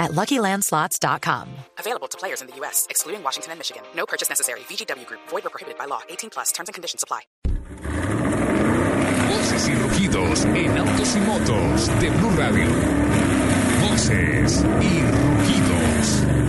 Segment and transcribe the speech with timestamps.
[0.00, 1.48] at LuckyLandSlots.com.
[1.78, 3.84] Available to players in the U.S., excluding Washington and Michigan.
[3.94, 4.60] No purchase necessary.
[4.60, 5.20] VGW Group.
[5.28, 6.00] Void or prohibited by law.
[6.08, 6.50] 18 plus.
[6.50, 7.20] Terms and conditions apply.
[9.30, 12.66] Voces y rugidos en autos y motos de Blue Radio.
[13.88, 16.40] Voces y rugidos.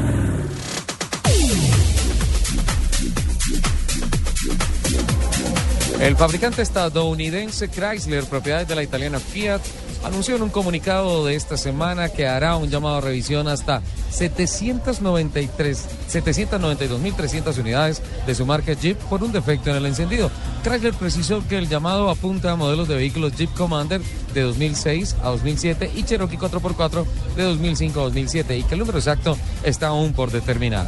[6.02, 9.62] El fabricante estadounidense Chrysler, propiedad de la italiana Fiat,
[10.04, 15.88] anunció en un comunicado de esta semana que hará un llamado a revisión hasta 793,
[16.12, 20.32] 792.300 unidades de su marca Jeep por un defecto en el encendido.
[20.64, 24.02] Chrysler precisó que el llamado apunta a modelos de vehículos Jeep Commander
[24.34, 27.05] de 2006 a 2007 y Cherokee 4x4
[27.36, 30.88] de 2005 a 2007 y que el número exacto está aún por determinar.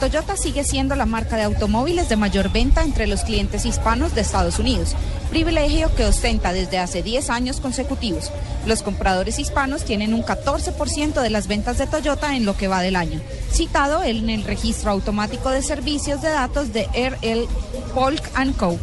[0.00, 4.22] Toyota sigue siendo la marca de automóviles de mayor venta entre los clientes hispanos de
[4.22, 4.96] Estados Unidos,
[5.28, 8.32] privilegio que ostenta desde hace 10 años consecutivos.
[8.64, 12.80] Los compradores hispanos tienen un 14% de las ventas de Toyota en lo que va
[12.80, 13.20] del año,
[13.52, 17.46] citado en el registro automático de servicios de datos de RL
[17.94, 18.78] Polk Co.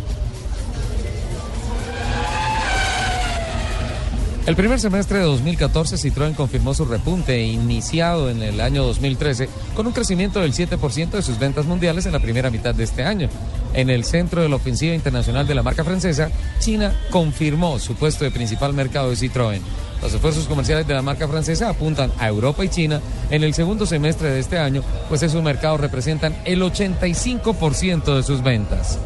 [4.48, 9.88] El primer semestre de 2014, Citroën confirmó su repunte iniciado en el año 2013 con
[9.88, 13.28] un crecimiento del 7% de sus ventas mundiales en la primera mitad de este año.
[13.74, 18.24] En el centro de la ofensiva internacional de la marca francesa, China confirmó su puesto
[18.24, 19.60] de principal mercado de Citroën.
[20.02, 23.86] Los esfuerzos comerciales de la marca francesa apuntan a Europa y China en el segundo
[23.86, 28.98] semestre de este año, pues esos mercados representan el 85% de sus ventas.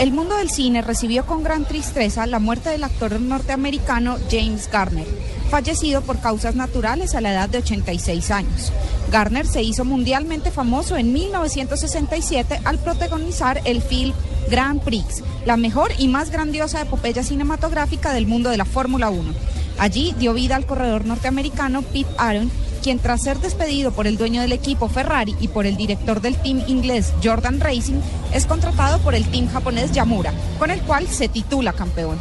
[0.00, 5.06] El mundo del cine recibió con gran tristeza la muerte del actor norteamericano James Garner,
[5.50, 8.72] fallecido por causas naturales a la edad de 86 años.
[9.12, 14.14] Garner se hizo mundialmente famoso en 1967 al protagonizar el film
[14.48, 19.34] Grand Prix, la mejor y más grandiosa epopeya cinematográfica del mundo de la Fórmula 1.
[19.78, 24.40] Allí dio vida al corredor norteamericano Pete Aaron quien tras ser despedido por el dueño
[24.40, 28.00] del equipo Ferrari y por el director del team inglés Jordan Racing,
[28.32, 32.18] es contratado por el team japonés Yamura, con el cual se titula campeón.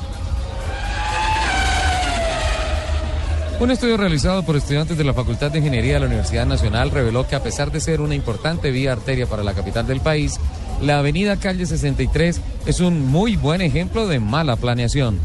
[3.59, 7.27] Un estudio realizado por estudiantes de la Facultad de Ingeniería de la Universidad Nacional reveló
[7.27, 10.39] que a pesar de ser una importante vía arteria para la capital del país,
[10.81, 15.19] la avenida Calle 63 es un muy buen ejemplo de mala planeación.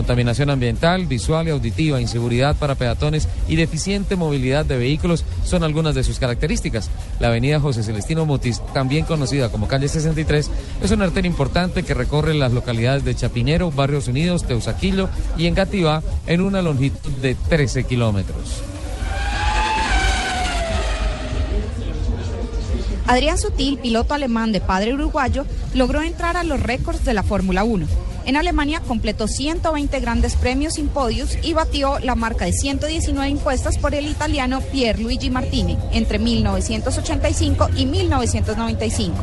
[0.00, 5.94] Contaminación ambiental, visual y auditiva, inseguridad para peatones y deficiente movilidad de vehículos son algunas
[5.94, 6.88] de sus características.
[7.18, 10.50] La avenida José Celestino Mutis, también conocida como calle 63,
[10.82, 16.02] es una arteria importante que recorre las localidades de Chapinero, Barrios Unidos, Teusaquillo y Engativá
[16.26, 18.62] en una longitud de 13 kilómetros.
[23.06, 25.44] Adrián Sutil, piloto alemán de padre uruguayo,
[25.74, 27.86] logró entrar a los récords de la Fórmula 1.
[28.30, 33.76] En Alemania completó 120 grandes premios sin podios y batió la marca de 119 impuestas
[33.76, 39.16] por el italiano Pierluigi Martini entre 1985 y 1995.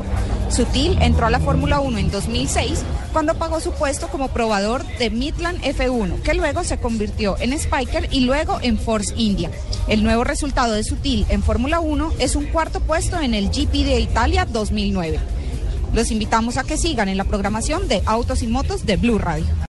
[0.49, 5.09] Sutil entró a la Fórmula 1 en 2006 cuando pagó su puesto como probador de
[5.09, 9.49] Midland F1, que luego se convirtió en Spiker y luego en Force India.
[9.87, 13.71] El nuevo resultado de Sutil en Fórmula 1 es un cuarto puesto en el GP
[13.85, 15.36] de Italia 2009.
[15.93, 19.45] Los invitamos a que sigan en la programación de Autos y Motos de Blue Radio.